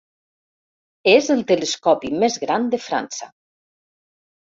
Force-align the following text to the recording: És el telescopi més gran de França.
És 1.11 1.27
el 1.35 1.45
telescopi 1.53 2.13
més 2.25 2.41
gran 2.47 2.69
de 2.75 2.83
França. 2.89 3.33